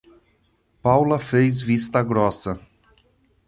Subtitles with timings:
[0.81, 2.59] Paula fez vista grossa.